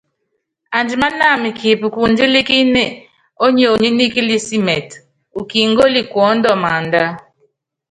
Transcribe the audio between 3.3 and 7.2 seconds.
ónyonyi nikilísimitɛ, ukíngóli kuɔ́ndɔ maánda.